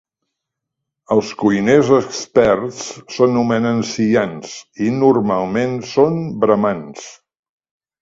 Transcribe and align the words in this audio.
Els 1.15 1.33
cuiners 1.41 1.91
experts 1.97 2.81
s'anomenen 3.17 3.85
"siyans" 3.93 4.59
i, 4.59 4.91
normalment, 5.05 5.81
són 5.95 6.21
bramans. 6.47 7.11